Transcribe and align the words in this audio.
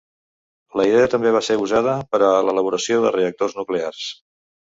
La 0.79 0.85
idea 0.91 1.09
també 1.13 1.33
va 1.35 1.41
ser 1.47 1.57
usada 1.65 1.93
per 2.15 2.21
a 2.27 2.31
l'elaboració 2.47 2.99
de 3.05 3.13
reactors 3.19 3.57
nuclears. 3.61 4.09